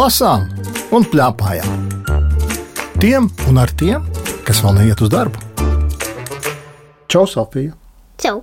[0.00, 0.46] lasām
[0.96, 1.88] un plēpājām.
[3.02, 4.04] Tiem un ar tiem,
[4.46, 5.40] kas vēl neiet uz darbu.
[7.10, 7.74] Čau, Sofija!
[8.22, 8.38] Čau!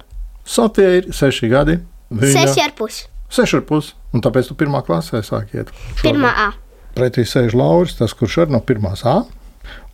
[0.45, 1.77] Sofija ir seši gadi.
[2.21, 3.07] Seši ar pusi.
[3.33, 5.71] Seši ar pusi, un tāpēc tu pirmā klasē sāki iet.
[6.03, 6.47] Pirmā A.
[6.97, 9.17] Pretī sēž Lauris, tas kurš ir no pirmās A.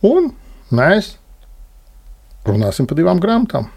[0.04, 0.32] Un
[0.74, 1.14] mēs
[2.44, 3.70] runāsim par divām grāmatām,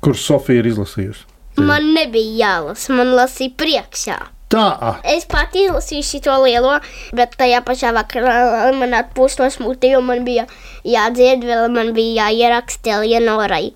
[0.00, 1.26] kuras Sofija ir izlasījusi.
[1.60, 4.18] Man nebija jālasa, man lasīja priekšā.
[4.46, 6.76] Tā, Es pati izlasīju šo lielo,
[7.18, 10.44] bet tajā pašā vakarā man atpūst no smūtija, un man bija
[10.86, 13.72] jādzied, vēl man bija jāieraksta Lienorai,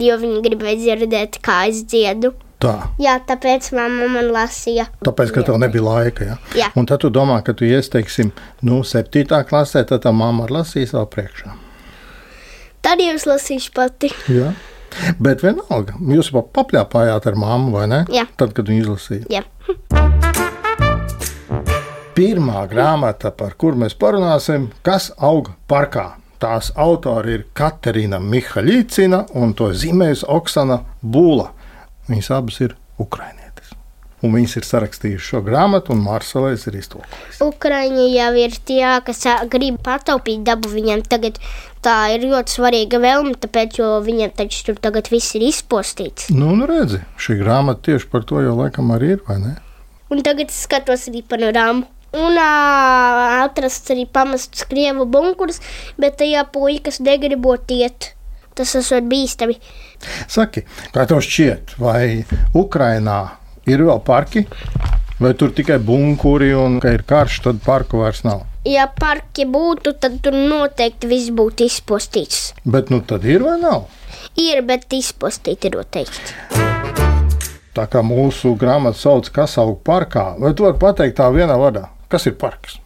[0.00, 2.32] jo viņi gribēja dzirdēt, kā es dziedu.
[2.64, 2.72] tā.
[2.96, 4.86] Jā, tāpēc mamma man lasīja.
[5.04, 6.24] Tāpēc, ka tev nebija laika.
[6.24, 6.36] Ja?
[6.56, 6.70] Jā.
[6.80, 8.32] Un tad tu domā, ka tu iesteiksim,
[8.64, 11.52] nu, septītā klasē, tad tā mamma lasīs vēl priekšā.
[12.80, 14.08] Tad jau es lasīšu pati.
[14.32, 14.54] Jā.
[15.20, 18.04] Bet vienalga, jūs papļāpājāt ar mammu, vai ne?
[18.14, 18.24] Jā.
[18.38, 19.26] Tad, kad viņa izlasīja.
[19.28, 19.44] Jā.
[22.14, 26.12] Pirmā grāmata, par kuru mēs parunāsim, kas aug parkā.
[26.38, 31.48] Tās autori ir Katerina Mihaļīcina un to zīmējusi Oksana Būla.
[32.06, 33.72] Viņas abas ir ukrainietes.
[34.22, 37.40] Un viņas ir sarakstījušas šo grāmatu, un Marselēs ir iztulkojis.
[37.42, 40.70] Ukraiņi jau ir tie, kas grib pataupīt dabu.
[40.70, 41.40] Viņiem tagad
[41.82, 46.30] tā ir ļoti svarīga vēlme, tāpēc, jo viņiem taču tur tagad viss ir izpostīts.
[46.30, 49.56] Nu, nu redzi, šī grāmata tieši par to jau laikam arī ir, vai ne?
[50.14, 51.88] Un tagad skatos arī panorāmu.
[52.14, 52.50] Un ā,
[53.42, 55.60] atrasts arī pamests krievu bunkurs,
[55.98, 58.12] bet tajā puikas negribot iet.
[58.54, 59.56] Tas esot bīstami.
[60.30, 60.62] Saki,
[60.94, 62.22] kā tev šķiet, vai
[62.54, 63.18] Ukrainā
[63.66, 64.44] ir vēl parki,
[65.18, 68.44] vai tur tikai bunkuri un ka ir karš, tad parku vairs nav?
[68.64, 72.52] Ja parki būtu, tad tur noteikti viss būtu izpostīts.
[72.64, 73.90] Bet nu tad ir vai nav?
[74.40, 76.62] Ir, bet izpostīti noteikti.
[77.74, 81.88] Tā kā mūsu grāmata sauc, kas aug parkā, vai tu vari pateikt tā vienā vārdā,
[82.14, 82.78] kas ir parks?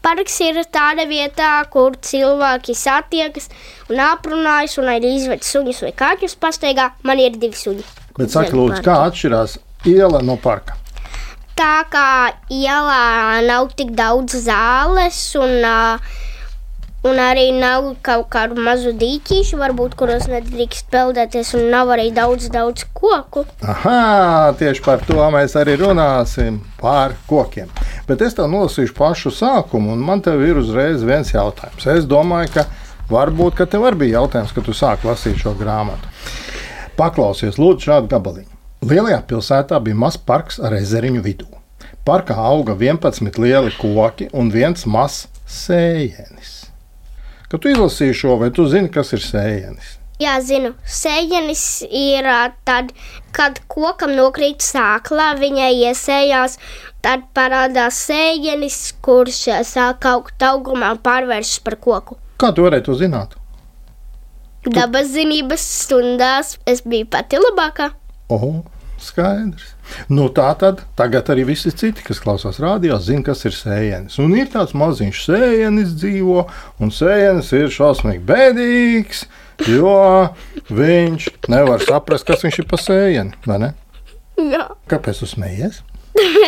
[0.00, 3.50] Parks ir tāda vieta, kur cilvēki satiekas
[3.92, 6.94] un aprunājas, un arī izved suņus vai kaķus pastaigā.
[7.04, 7.84] Man ir divi suņi.
[8.16, 9.58] Bet saki, Zem lūdzu, kā atšķirās
[9.90, 10.78] iela no parka?
[11.60, 15.66] Tā kā ielā nav tik daudz zāles, un,
[17.04, 22.48] un arī nav kaut kādu mazu dīķīšu, varbūt, kuros nedrīkst peldēties, un nav arī daudz,
[22.54, 23.44] daudz koku.
[23.60, 26.62] Aha, tieši par to mēs arī runāsim.
[26.80, 27.68] Par kokiem.
[28.10, 31.84] Bet es tev nolasīšu pašu sākumu, un man te ir uzreiz viens jautājums.
[31.92, 32.64] Es domāju, ka
[33.06, 36.10] varbūt ka tev arī bija jautājums, kad tu sāki lasīt šo grāmatu.
[36.98, 38.50] Paklausies, lūdzu, šādu gabaliņu.
[38.90, 41.46] Lielajā pilsētā bija mazs parks ar ezeriņu vidū.
[42.02, 46.56] Parkā auga 11 lieli koki un viens mazs sējienis.
[47.46, 50.00] Kad tu izlasīji šo, vai tu zini, kas ir sējienis?
[50.20, 51.64] Jā, zinu, sēņķis
[51.96, 52.26] ir
[52.68, 52.90] tad,
[53.32, 56.58] kad kokam nokrīt sāklā, viņai iesējās,
[57.04, 62.18] tad parādās sēņķis, kurš ā, sāk augt augumā un pārvēršas par koku.
[62.40, 63.36] Kā tu varēji to zināt?
[64.68, 67.90] Dabas zinības stundās es biju pati labākā.
[68.30, 68.60] O,
[69.00, 69.72] skaidrs.
[70.12, 74.18] Nu, tā tad tagad arī visi citi, kas klausās rādio, zina, kas ir sējienis.
[74.22, 76.44] Un ir tāds maziņš sējienis dzīvo,
[76.80, 79.24] un sējienis ir šausmīgi bēdīgs,
[79.72, 79.96] jo
[80.68, 82.80] viņš nevar saprast, kas viņš ir pa?
[84.40, 85.82] Jā, Kāpēc tu smējies?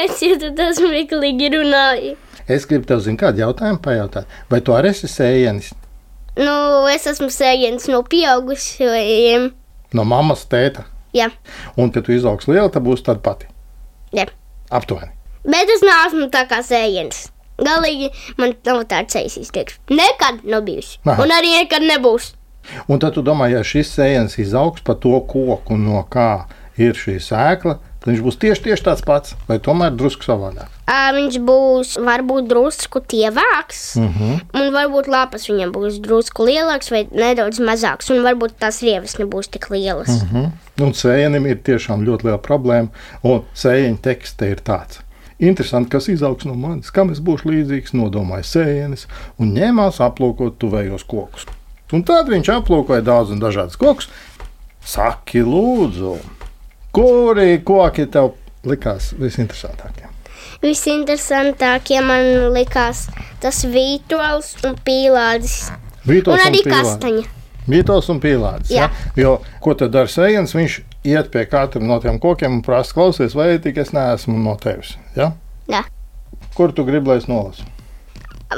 [0.05, 2.17] Es jau tad smieklīgi runāju.
[2.51, 4.27] Es gribu tev zināt, kādu jautājumu pajautāt.
[4.51, 5.73] Vai tu arī esi sējienis
[6.37, 9.51] Nu, es esmu sēņķis no pieaugušajiem.
[9.95, 10.87] no mammas tēta?
[11.13, 11.27] Jā,
[11.77, 13.47] Un, kad tu izaugs liela, tad būs tāda pati.
[14.17, 14.25] jā.
[14.73, 15.13] Aptuveni.
[15.45, 17.27] Bet es neesmu tā kā sēņķis.
[17.63, 18.09] Galīgi
[18.41, 19.83] man nav tāds sejas izteiksme.
[19.99, 20.97] Nekad nav bijusi.
[21.05, 21.21] Aha.
[21.23, 22.31] Un arī nekad nebūs.
[22.89, 26.47] Un tad tu domā, ja šis sējienis izaugs pa to koku, no kā
[26.81, 30.69] ir šī sēkla, viņš būs tieši, tieši tāds pats, vai tomēr drusku savādāk.
[31.13, 34.41] Viņš būs varbūt drusku tievāks, Uh -huh.
[34.55, 39.51] un varbūt lapas viņam būs drusku lielāks vai nedaudz mazāks, un varbūt tās riepas nebūs
[39.51, 40.09] tik lielas.
[40.09, 40.51] Uh -huh.
[40.81, 42.89] Un sējienim ir tiešām ļoti liela problēma,
[43.23, 45.01] un sējieņa tekste ir tāds.
[45.39, 49.07] Interesanti, kas izaugs no manis, kam es būšu līdzīgs, nodomāja sējienis
[49.39, 51.47] un ņēmās aplūkot tuvējos kokus.
[51.93, 54.09] Un tad viņš aplūkoja daudz un dažādus kokus.
[54.85, 56.17] Saki, lūdzu,
[56.93, 58.33] kuri koki tev
[58.69, 60.09] likās visinteresantākie?
[60.63, 63.07] Visinteresantākie man likās
[63.43, 65.71] tas vītols un pīlādis.
[66.07, 66.75] Vītols Un arī pīlādi.
[66.75, 67.23] kastaņa.
[67.71, 68.71] Vītols un pīlādes.
[68.75, 68.89] Ja?
[69.17, 70.55] Jo, ko tad dara sējiens?
[70.55, 74.57] Viņš iet pie katra no tiem kokiem un prasa, klausies, vai tik es neesmu no
[74.61, 74.97] tevis.
[75.17, 75.33] Ja?
[75.71, 75.85] Jā.
[76.57, 77.65] Kur tu gribi, lai es nolasu?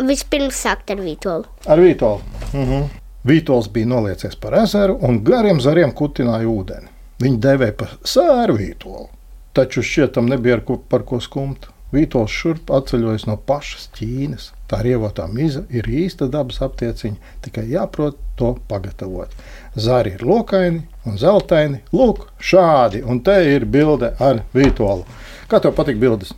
[0.09, 1.45] Vispirms sākt ar vītolu.
[1.71, 2.21] Ar Vītolu.
[2.53, 2.89] -huh.
[3.25, 6.89] Vītols bija noliecies par ezeru un gariem zariem kutināja ūdeni.
[7.23, 9.07] Viņu devēja par sēru vītolu.
[9.55, 11.69] Taču šķietam nebija ko, par ko skumt.
[11.95, 14.49] Vītols šurp atceļojas no pašas Ķīnas.
[14.67, 19.31] Tā rievotā miza ir īsta dabas aptieciņa, tikai jāprot to pagatavot.
[19.79, 21.85] Zari ir lokaini un zeltaini.
[21.95, 25.07] Lūk, šādi, un te ir bilde ar Vītolu.
[25.47, 26.35] Kā tev patīk bildes?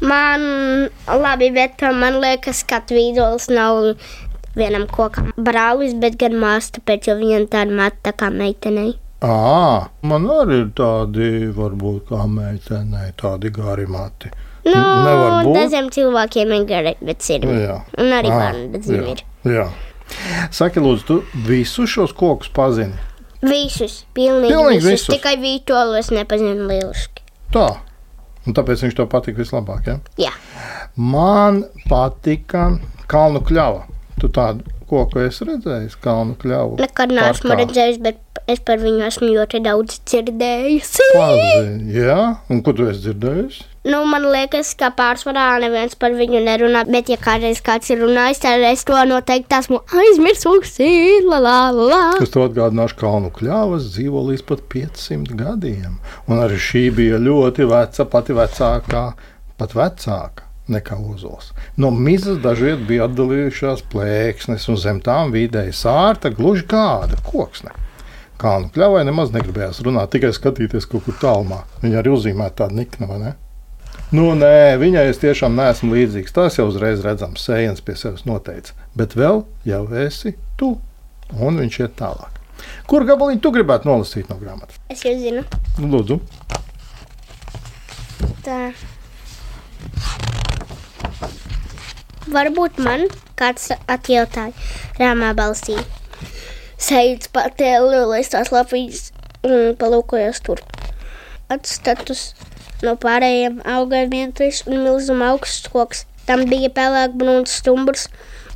[0.00, 3.98] Man labi, bet man liekas, ka vīdols nav
[4.56, 8.94] vienam kokam brālis, bet gan māsa, tāpēc, jo viņam tāda mata tā kā meitenei.
[9.24, 14.30] Ā, man arī ir tādi, varbūt kā meitenei, tādi gari mati.
[14.64, 15.56] Nu, būt.
[15.56, 17.44] dažiem cilvēkiem ir gari, bet ir.
[17.64, 17.78] Jā.
[18.00, 18.52] Un arī jā,
[19.14, 19.24] ir.
[19.48, 19.66] Jā.
[20.52, 21.18] Saki, lūdzu, tu
[21.48, 22.96] visus šos kokus pazini?
[23.44, 25.08] Visus, pilnīgi, Pilnīgi visus.
[25.08, 25.16] visus.
[25.16, 27.24] Tikai vītolu es nepazinu lieliski.
[27.52, 27.66] Tā.
[28.44, 29.88] Un tāpēc viņš tev patīk vislabāk.
[29.88, 29.98] Ja?
[30.20, 30.32] Jā,
[30.96, 32.68] Man patika
[33.10, 33.84] kalnu kļava.
[34.20, 36.76] Tu tādu koku esi redzējis, kalnu kļavu.
[36.78, 38.20] nekad neesmu redzējis, bet
[38.50, 40.96] es par viņu esmu ļoti daudz dzirdējis.
[41.14, 42.18] Pazini, jā,
[42.52, 43.62] un ko tu esi dzirdējis?
[43.84, 48.40] Nu, man liekas, ka pārsvarā neviens par viņu nerunā, bet, ja kādreiz kāds ir runājis,
[48.40, 50.88] tad es to noteikti esmu aizmirsusi.
[51.28, 52.00] La, la, la.
[52.24, 56.00] Es to atgādināšu, ka kalnu kļavas dzīvo līdz pat 500 gadiem.
[56.24, 59.04] Un arī šī bija ļoti veca, pati vecākā,
[59.60, 61.52] pat vecāka nekā uzols.
[61.76, 67.74] No mizas dažviet bija atdalījušās plēksnes, un zem tām vidēji sārta gluži kāda koksne.
[68.40, 71.62] Kalnu kļavai nemaz negribējās runāt, tikai skatīties kaut kur tālumā.
[71.82, 73.34] Viņa arī uzzīmēta tāda nikna, vai ne?
[74.14, 76.34] Nu, nē, viņai es tiešām neesmu līdzīgs.
[76.34, 78.74] Tas jau uzreiz redzams, sējiens pie sevis noteica.
[78.98, 80.74] Bet vēl jau esi tu,
[81.38, 82.42] un viņš iet tālāk.
[82.90, 84.78] Kur gabaliņu tu gribētu nolasīt no grāmatas?
[84.92, 85.42] Es jau zinu.
[85.78, 86.20] Nu, Lūdzu,
[88.44, 88.74] Tā.
[92.28, 93.06] Varbūt man
[93.40, 94.52] kāds atjautāja
[95.00, 95.78] rāmā balsī.
[96.84, 99.04] Sēdz patēlu, lai tās lapiņas
[99.48, 100.60] un palūkojas tur.
[101.52, 102.32] Atstatus
[102.84, 104.12] no pārējiem augiem
[104.68, 106.04] un milzuma augsts koks.
[106.28, 108.08] Tam bija pelēk brūns stumbrs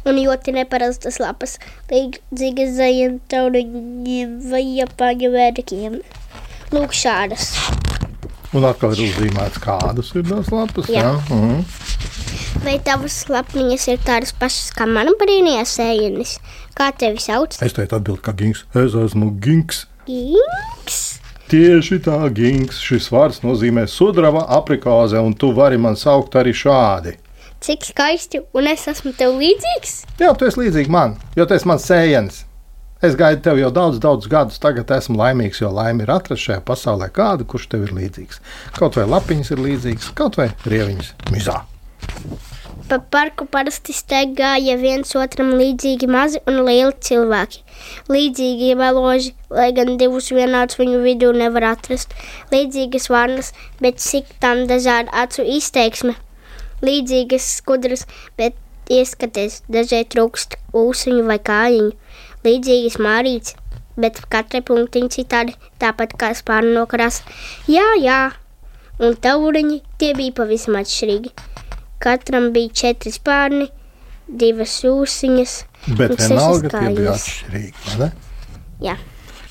[0.09, 1.59] un ļoti neparastas lapas,
[1.93, 5.99] līdzīgas zaļiem tauriņiem vai japāņu vērkiem.
[6.73, 7.53] Lūk šādas.
[8.53, 10.89] un atkal ir uzzīmēts, kādas ir tās lapas.
[10.93, 11.05] Jā.
[11.05, 11.13] Jā.
[11.33, 12.28] Mhm.
[12.65, 16.39] Vai tavas lapniņas ir tādas pašas kā mana brīnījā sēnes?
[16.79, 17.55] Kā tevi sauc?
[17.61, 18.65] Es teicu, atbildēju, ka gings.
[18.77, 19.85] Es esmu gings.
[20.09, 20.99] Ginks.
[21.53, 22.81] Tieši tā, gings.
[22.85, 27.15] Šis vārds nozīmē sudraba aprikāze, un tu vari man saukt arī šādi.
[27.65, 29.95] Cik skaisti, un es esmu tev līdzīgs?
[30.21, 32.45] Jā, tu esi līdzīgs man, jo tu esi mans sējens.
[33.03, 34.59] Es gaidu tevi jau daudz, daudz gadus.
[34.59, 38.43] Tagad esmu laimīgs, jo laime ir atrast šajā pasaulē kādu, kurš tev ir līdzīgs.
[38.79, 41.61] Kaut vai lapiņas ir līdzīgas, kaut vai rieviņas mizā.
[42.89, 47.59] Pa parku parasti staigāja viens otram līdzīgi mazi un lieli cilvēki.
[48.15, 52.15] Līdzīgi meloži, lai gan divus vienādus viņu vidū nevar atrast.
[52.55, 53.53] Līdzīgas varnas,
[53.85, 56.15] bet cik tam dažāda acu izteiksme.
[56.81, 58.07] Līdzīgas skudras,
[58.41, 58.57] bet
[58.89, 61.93] ieskaties, dažai trūkst ūsuņu vai kājiņu.
[62.49, 63.59] Līdzīgas mārītes,
[64.01, 67.27] bet katrai punktiņa citādi, tāpat kā spārnu no krāsa.
[67.69, 68.21] Jā, jā,
[68.97, 71.37] un tauriņi tie bija pavisam atšķirīgi.
[71.99, 73.69] Katram bija četri spārni,
[74.29, 75.55] divas ūsuņas.
[75.99, 78.11] Bet vienalga tie bija atšķirīgi.
[78.85, 78.95] Jā,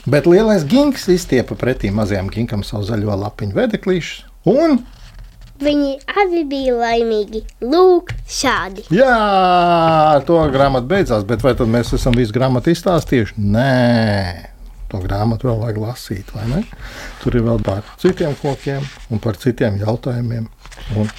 [0.07, 4.21] Bet lielais gings izstiepa pretī mazajam ginkam savu zaļo lapiņu vedeklīšu.
[4.47, 4.77] Un,
[5.59, 5.89] viņi
[6.21, 7.41] abi bija laimīgi.
[7.59, 8.85] Lūk, šādi.
[8.95, 9.09] jā,
[10.13, 13.35] ar to grāmata beidzās, bet vai tad mēs esam visu grāmatu izstāstījuši?
[13.51, 14.47] Nē,
[14.87, 16.63] to grāmatu vēl vajag lasīt, vai ne?
[17.19, 20.47] Tur ir vēl par citiem kokiem un par citiem jautājumiem.
[20.95, 21.11] Un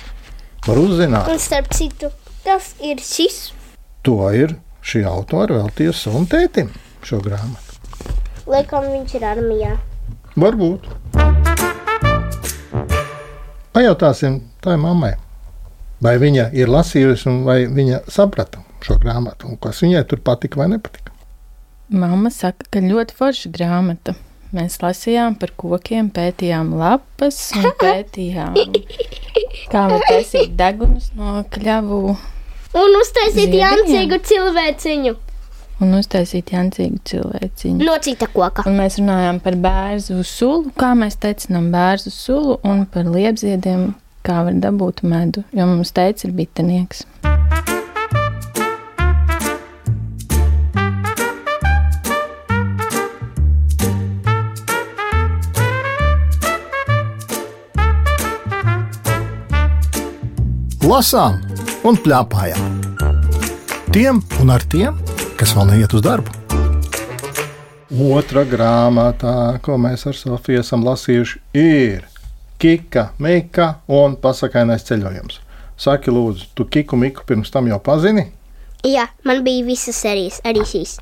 [0.68, 2.10] var uzzināt, Un starp citu,
[2.44, 3.52] tas ir šis.
[4.04, 6.70] to ir šī autora veltījusi savam tētim
[7.04, 7.80] šo grāmatu.
[8.48, 9.75] Laikam viņš ir armijā.
[10.38, 10.87] Varbūt.
[13.75, 15.12] Pajautāsim tai mammai,
[16.02, 20.60] vai viņa ir lasījusi un vai viņa saprata šo grāmatu, un kas viņai tur patika
[20.62, 21.12] vai nepatika.
[21.88, 24.14] Mamma saka, ka ļoti forša grāmata.
[24.52, 28.54] Mēs lasījām par kokiem, pētījām lapas un pētījām,
[29.72, 32.02] kā var taisīt degunus no kļavu
[32.78, 33.62] Un uztaisīt Ziedeņiem?
[33.64, 35.14] jancīgu cilvēciņu
[35.80, 37.84] un uztaisīt jancīgu cilvēciņu.
[37.87, 38.64] no cita koka.
[38.66, 43.92] Un mēs runājām par bērnu sulu, kā mēs teicinām bērnu sulu, un par liepziediem,
[44.26, 45.46] kā var dabūt medu.
[45.54, 47.06] Jo mums teica, ir bitinieks.
[60.88, 61.38] Lasām
[61.87, 62.76] un plēpājām.
[63.92, 64.97] Tiem un ar tiem,
[65.38, 66.33] kas vēl neiet uz darbu.
[68.14, 72.07] Otra grāmatā, ko mēs ar Sofiju esam lasījuši, ir
[72.61, 75.40] Kika, Mika un Pasakainais ceļojums.
[75.78, 78.26] Saki, lūdzu, tu Kiku Miku pirms tam jau pazini?
[78.87, 80.97] Jā, man bija visas sērijas, arī šīs.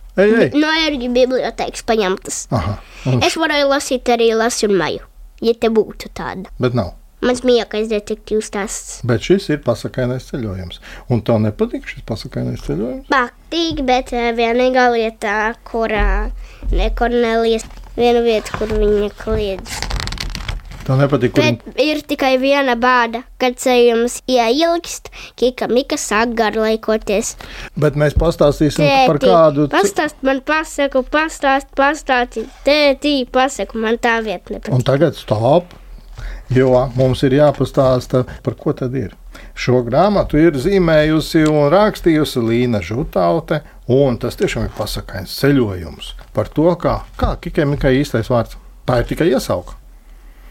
[0.57, 2.43] No ērģu bibliotekas paņemtas.
[2.57, 2.79] Aha,
[3.11, 5.03] un, Es varēju lasīt arī lasu un maju,
[5.45, 6.51] ja te būtu tāda.
[6.59, 6.95] bet nav.
[7.27, 9.01] Mans mīļākais detektīvs stāsts.
[9.07, 10.79] Bet šis ir pasakainais ceļojums.
[11.11, 13.09] Un tev nepatīk šis pasakainais ceļojums?
[13.11, 16.31] Patīk, bet eh, vienīgā lietā, kurā
[16.71, 17.67] nekornelijas,
[17.99, 19.75] viena vieta, kur viņa kliedz.
[20.87, 27.33] Tev nepatīk, kur Bet ir tikai viena bāda, kad ceļojums ieilgst, kika Mika sāk garlaikoties.
[27.75, 29.67] Bet mēs pastāstīsim par kādu.
[29.73, 34.77] pastāst man pasaku, pastāst, pastāsti, tētī, pasaku, man tā vieta nepatīk.
[34.79, 35.75] Un tagad stop.
[36.55, 39.17] Jo mums ir jāpastāsta, par ko tad ir.
[39.59, 46.51] Šo grāmatu ir zīmējusi un rakstījusi Līna Žutaute, un tas tiešām ir pasakāns ceļojums par
[46.53, 48.59] to, kā, kā Kikēmikai īstais vārds.
[48.87, 49.75] Tā ir tikai iesauka.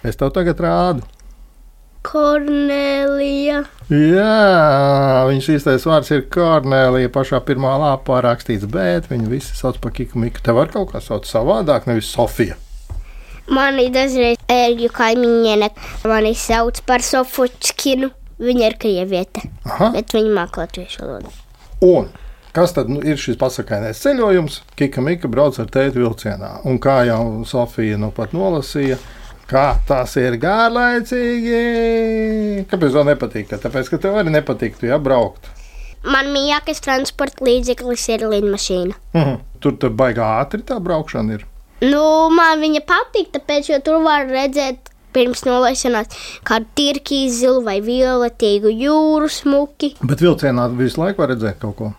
[0.04, 1.06] Es tev tagad rādu.
[2.06, 3.64] Kornelija.
[3.90, 7.10] Jā, viņas īstais vārds ir Kornelija.
[7.14, 10.44] Pašā pirmā lapā rakstīts, bet viņi visi sauc par Kikēmiku.
[10.46, 12.60] Tev var kaut kā sauc savādāk, nevis Sofija.
[13.46, 15.70] Mani dažreiz ērģu kaimiņiene
[16.10, 18.12] mani sauc par Sofočkinu.
[18.36, 19.94] Viņa ir krieviete, Aha.
[19.94, 21.30] bet viņa māk latviešu valodu.
[21.88, 22.10] Un
[22.56, 24.58] kas tad nu, ir šis pasakānais ceļojums?
[24.76, 26.50] Kika Mika brauc ar tēti vilcienā.
[26.68, 28.98] Un kā jau Sofija nu pat nolasīja,
[29.48, 31.62] kā tas ir gārlaicīgi.
[32.72, 33.56] Kāpēc tev nepatīk?
[33.56, 35.48] Tāpēc, ka tev arī nepatīk, ja braukt.
[36.06, 38.94] Man mīļākais transporta līdzeklis ir lidmašīna.
[39.16, 39.36] Mhm.
[39.64, 41.48] Tur tur baigā ātri tā braukšana ir.
[41.84, 46.16] Nu, man viņa patīk, tāpēc, jo tur var redzēt pirms nolaišanās
[46.48, 49.94] kādu tirkīzu, zilu vai violetīgu jūru smuki.
[50.04, 51.92] Bet vilcienā visu laiku var redzēt kaut ko.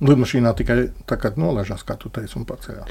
[0.00, 0.76] Lidmašīnā tikai
[1.08, 2.86] tā kā nolaižās, kā tu teici, un paceļā.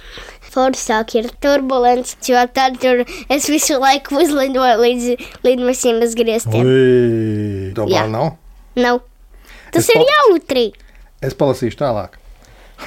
[0.53, 3.01] Forsāk ir turbulence, jo tad tur
[3.33, 6.69] es visu laiku uzlidoju līdz lidmašīnas grieztiem.
[7.74, 8.36] Tā vēl nav.
[8.77, 9.01] Nav.
[9.74, 10.67] Tas Es ir jautri.
[11.25, 12.21] Es palasīšu tālāk.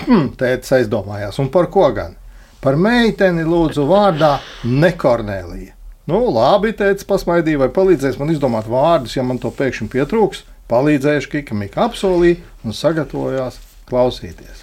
[0.04, 2.14] Hm, Tētis aizdomājās, un par ko gan?
[2.62, 5.72] Par meiteni lūdzu vārdā Nekornēlija.
[6.06, 10.44] Nu, labi, tētis pasmaidīja, vai palīdzēs man izdomāt vārdus, ja man to pēkšņi pietrūks.
[10.70, 13.58] Palīdzējuši Kika Mika apsolīja un sagatavojās
[13.90, 14.62] klausīties.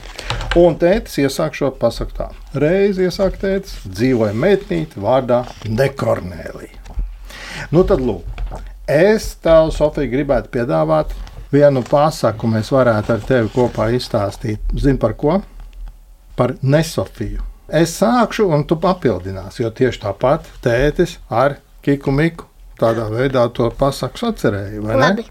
[0.60, 2.30] Un tētis iesāk šo pasaku tā.
[2.64, 6.96] Reiz iesāk tētis, dzīvoja meitnīte vārdā Nekornēlija.
[7.76, 8.24] Nu tad, lūk,
[8.88, 11.12] es tev, Sofija, gribētu piedāvāt
[11.52, 14.64] vienu pasaku, mēs varētu ar tevi kopā izstāstīt.
[14.72, 15.42] Zini par ko?
[16.40, 17.49] Par Nesofiju.
[17.70, 22.48] Es sākšu, un tu papildināsi, jo tieši tāpat tētis ar Kiku Miku
[22.80, 24.32] tādā veidā to pasaku?
[24.82, 25.26] Labi.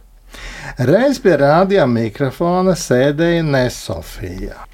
[0.78, 4.66] Reiz pie rādio mikrofona sēdēja Nesofija,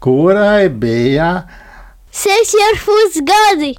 [0.00, 1.32] kurai bija
[2.10, 3.74] Seši ar pus gadi,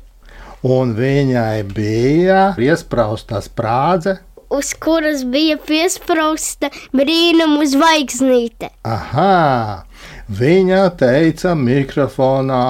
[0.63, 4.19] un viņai bija iesprausta sprādze.
[4.51, 8.69] uz kuras bija piesprāsta brīnumu zvaigznīte.
[8.83, 9.83] Aha,
[10.27, 12.65] viņa teica mikrofonā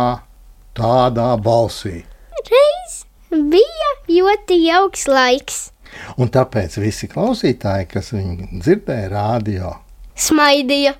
[0.77, 2.01] tādā balsī.
[2.47, 2.97] Reiz
[3.31, 5.61] bija ļoti jauks laiks.
[6.17, 9.73] Un tāpēc visi klausītāji, kas viņu dzirdēja, rādio,
[10.21, 10.93] Smaidīja,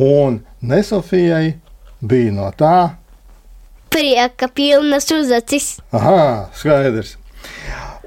[0.00, 1.54] un Nesofijai
[2.02, 2.96] bija no tā,
[3.94, 5.78] prieka pilnas uzacis.
[5.92, 7.16] ah, skaidrs.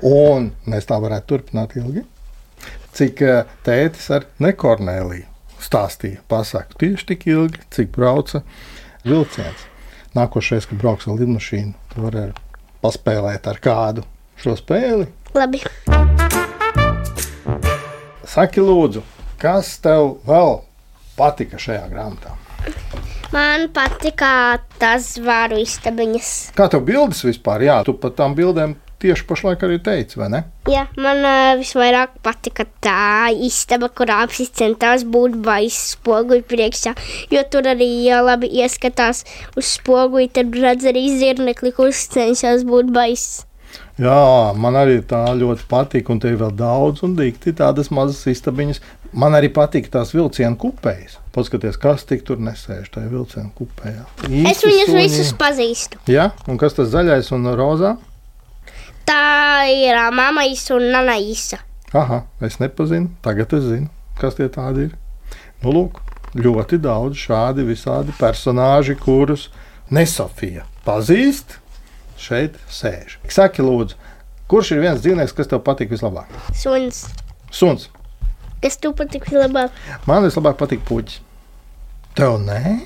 [0.04, 2.04] Un mēs tā varētu turpināt ilgi.
[2.98, 5.26] Cik eh, tētis ar nekornēliju
[5.64, 8.44] stāstīja, pasaka tieši tik ilgi, cik brauca
[9.06, 9.66] vilciens.
[10.18, 12.32] Nākošais, kad brauks ar lidmašīnu, tu vari
[12.82, 14.06] paspēlēt ar kādu
[14.42, 15.06] šo spēli.
[15.38, 15.62] Labi,
[18.28, 19.06] Saki, lūdzu,
[19.42, 20.60] kas tev vēl
[21.18, 22.36] patika šajā grāmatā?
[23.32, 26.32] man patika tas varu istabiņas.
[26.58, 27.66] Kā tev bildes vispār?
[27.68, 30.44] Jā, tu par tām bildēm tieši pašlaik arī teici, vai ne?
[30.68, 36.96] Jā, man uh, visvairāk patika tā istaba, kur apsis centās būt baisa spoguļu priekšā.
[37.34, 39.24] Jo tur arī jā, labi ieskatās
[39.56, 43.46] uz spoguļu, tad redz arī zirnekli, kurš cenšas būt baisa.
[43.98, 48.28] Jā, man arī tā ļoti patīk, un te ir vēl daudz un dikti tādas mazas
[48.30, 48.82] istabiņas.
[49.18, 51.16] Man arī patīk tās vilcienu kupējas.
[51.34, 54.04] Paskaties, kas tik tur nesēž tajā vilcienu kupējā.
[54.28, 55.02] Es Īsti viņus suņi.
[55.02, 56.02] visus pazīstu.
[56.12, 57.96] Jā, un kas tas zaļais un rozā?
[59.08, 61.62] Tā ir ā, mama īsa un nana īsa.
[61.96, 63.88] Aha, es nepazinu, tagad es zinu,
[64.20, 64.98] kas tie tādi ir.
[65.64, 66.02] Nu, lūk,
[66.36, 69.48] ļoti daudz šādi visādi personāļi, kurus
[69.96, 71.56] Nesofija pazīst,
[72.20, 73.18] šeit sēž.
[73.32, 73.96] Saki, lūdzu,
[74.52, 76.28] kurš ir viens dzīvnieks, kas tev patīk vislabāk?
[76.56, 77.06] Suns,
[77.52, 77.88] Suns.
[78.64, 79.72] kas tu patīk labāk?
[80.10, 81.22] Man vislabāk patīk puķis.
[82.18, 82.78] Tev nē?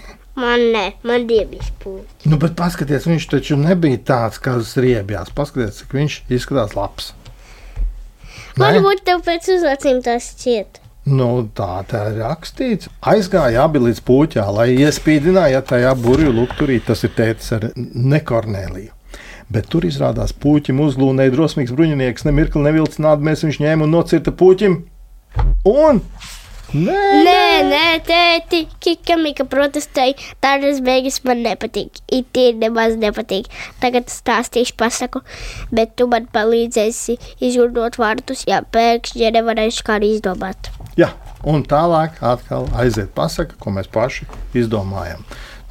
[0.42, 2.30] Man nē, man dievīs pūļi.
[2.32, 5.34] Nu, bet paskatieties, viņš taču nebija tāds, kā uz riebjās.
[5.38, 7.12] Paskatieties, cik viņš izskatās labs.
[8.58, 8.64] Nē?
[8.64, 10.82] Varbūt tev pēc uzvācīm tas šķiet.
[11.12, 12.90] Nu, tā tā ir rakstīts.
[13.10, 16.78] Aizgāja abi līdz puķā, lai iespīdināja tajā burbuļu lukturī.
[16.86, 18.92] Tas ir teicis ar nekornēliju.
[19.52, 24.78] Bet tur izrādās puķim uzlūnēja drosmīgs bruņinieks, nemirkli nevilcināt, mēs viņš ņēma un nocirta puķim.
[25.68, 26.06] Un
[26.72, 30.16] Nē, Nē, nē, tēti, Kika Mika protestēja.
[30.44, 32.02] Tādas beigas man nepatīk.
[32.12, 33.50] It ir nemaz nepatīk.
[33.84, 35.24] Tagad stāstīšu pasaku,
[35.74, 40.72] bet tu man palīdzēsi izjūtot vārtus, ja pēkšņi ja nevarēšu kā arī izdomāt.
[41.00, 41.12] Jā,
[41.48, 44.28] un tālāk atkal aiziet pasaka, ko mēs paši
[44.58, 45.24] izdomājam.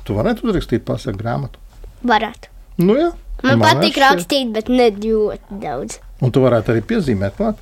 [0.04, 1.60] Tu varētu uzrakstīt pasaku grāmatu.
[2.06, 2.48] Varētu.
[2.80, 3.10] Nu, jā,
[3.44, 4.04] Man patīk šķiet.
[4.04, 5.98] rakstīt, bet ne ļoti daudz.
[6.20, 7.60] Un tu varētu arī piezīmēt klāt.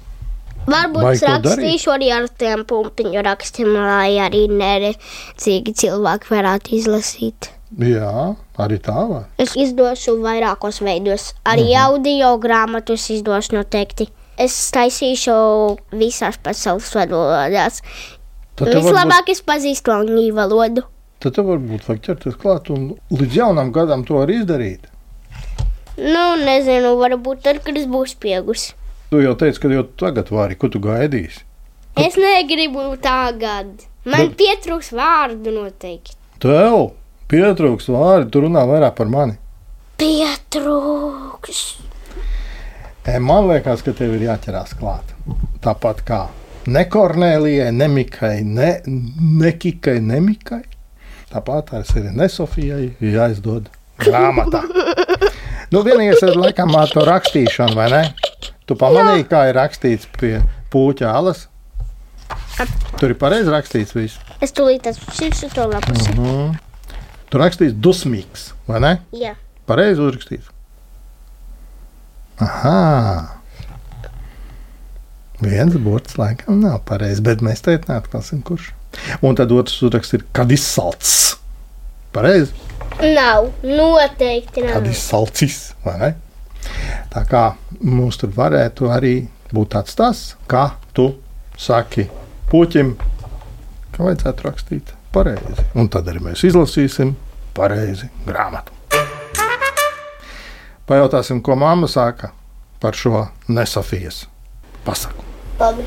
[0.68, 7.48] Varbūt rakstīšu arī ar tiem punktiņu rakstiem, lai arī neredzīgi cilvēki varētu izlasīt.
[7.78, 8.34] Jā,
[8.64, 9.24] arī tā var.
[9.40, 11.32] Es izdošu vairākos veidos.
[11.44, 11.80] Arī Mhm.
[11.84, 14.08] audio grāmatas izdošu noteikti.
[14.38, 15.34] Es taisīšu
[15.92, 17.80] visās pasaules valodās.
[18.56, 20.82] Tev varbūt, Vislabāk es pazīstu angļu valodu.
[21.20, 24.80] tad tev varbūt vajag ķerties klāt un līdz jaunam gadam to arī izdarīt.
[25.98, 28.72] Nu, nezinu, varbūt tad, kad es būšu pieaugusi.
[29.10, 31.44] Tu jau teici, ka jau tagad vari, ko tu gaidīsi.
[31.98, 33.86] Es negribu tagad.
[34.04, 36.14] Man Bet- pietrūks vārdu noteikti.
[36.40, 36.92] Tev
[37.28, 39.36] pietrūks vārdi, tu runā vairāk par mani.
[39.98, 41.62] Pietrūks.
[43.08, 45.14] E, Man liekas, ka tev ir jāķerās klāt.
[45.64, 46.20] Tāpat kā
[46.68, 50.62] ne Kornelijai, ne Mikai, ne, ne Kikai, ne Mikai.
[51.32, 53.72] Tāpat arī ne Sofijai jāizdod
[54.04, 54.62] grāmatā.
[55.68, 57.98] Nu, vienīgais ir laikam ar to rakstīšanu, vai ne?
[58.68, 60.34] Tu pamanīji, kā ir rakstīts pie
[60.72, 61.46] puķa alas.
[62.98, 64.18] Tur ir pareizi rakstīts viss.
[64.44, 66.12] Es tūlīt atšķiršu to lapusi.
[66.18, 66.56] Mm.
[67.32, 68.92] Tur rakstīts dusmīgs, vai ne?
[69.16, 69.34] Jā.
[69.68, 70.50] Pareizi uzrakstīts.
[72.44, 73.38] Aha.
[75.40, 78.72] Viens burts laikam nav pareizs, bet mēs te neatklāsim, kurš.
[79.22, 81.36] Un tad otrs uzraksts ir, kad izsalcis.
[82.14, 82.52] Pareizi,
[82.98, 83.50] Nav.
[83.62, 84.72] Noteikti nav.
[84.78, 86.08] kad izsalcis, vai ne?
[87.12, 87.44] Tā kā
[87.80, 89.14] mums tur varētu arī
[89.52, 91.10] būt tāds tas, kā tu
[91.58, 92.08] saki
[92.50, 92.94] puķim,
[93.94, 95.64] ka vajadzētu rakstīt pareizi.
[95.74, 97.14] Un tad arī mēs izlasīsim
[97.56, 98.74] pareizi grāmatu.
[100.88, 102.30] Pajautāsim, ko mamma saka
[102.80, 104.22] par šo nesafijas
[104.86, 105.24] pasaku.
[105.60, 105.84] Labi.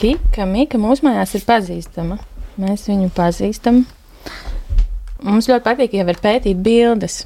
[0.00, 2.18] Kika, Mika mūsu mājās ir pazīstama.
[2.60, 3.84] Mēs viņu pazīstam.
[5.24, 7.22] Mums ļoti patīk jau ir pētīt bildes.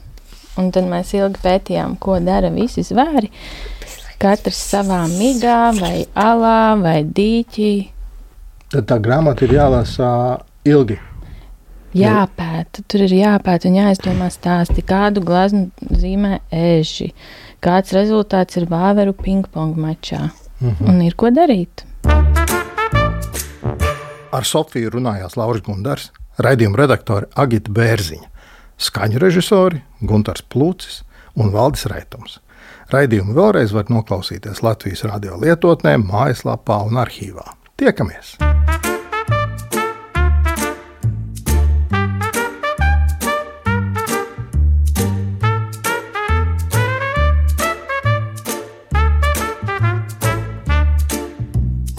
[0.60, 3.30] Un tad mēs ilgi pētījām, ko dara visi zvēri.
[4.22, 7.72] Katrs savā migā, vai alā, vai dīķī.
[8.74, 10.06] Tad tā grāmata ir jālasa
[10.66, 11.00] ilgi.
[11.94, 17.12] Jāpēta, tur ir jāpēta un jāizdomā stāsti, kādu glazūru zīmē eži,
[17.62, 20.32] kāds rezultāts ir vāveru pingpong mačā.
[20.60, 20.88] Mhm.
[20.90, 21.84] Un ir ko darīt.
[24.34, 26.10] Ar Sofiju runājās Lauris Gundars,
[26.42, 28.26] raidījuma redaktore Agita Bērziņa,
[28.84, 31.02] skaņu režisori Gunārs Plūcis
[31.40, 32.40] un Valdis Raitums.
[32.92, 37.46] Raidījumu vēlreiz var noklausīties Latvijas radio lietotnē, mājaslapā un arhīvā.
[37.80, 38.36] Tiekamies!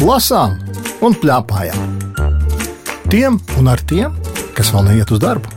[0.06, 0.60] Lasām
[1.02, 1.98] un plēpājām.
[3.10, 4.14] Tiem un ar tiem,
[4.54, 5.55] kas vēl neiet uz darbu.